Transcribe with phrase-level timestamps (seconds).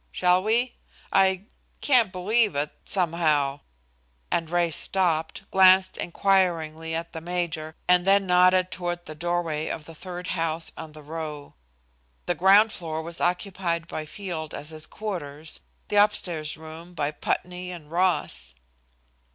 [0.11, 0.77] Shall we?
[1.13, 1.43] I
[1.79, 3.61] can't believe it some how,"
[4.31, 9.85] and Ray stopped, glanced inquiringly at the major, and then nodded toward the doorway of
[9.85, 11.53] the third house on the row.
[12.25, 17.11] The ground floor was occupied by Field as his quarters, the up stair rooms by
[17.11, 18.55] Putney and Ross.